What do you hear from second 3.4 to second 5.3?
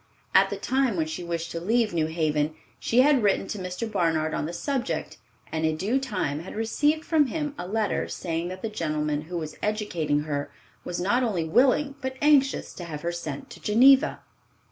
to Mr. Barnard on the subject,